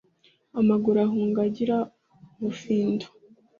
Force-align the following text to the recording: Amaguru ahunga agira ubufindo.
Amaguru 0.59 0.97
ahunga 1.07 1.39
agira 1.47 1.77
ubufindo. 2.37 3.05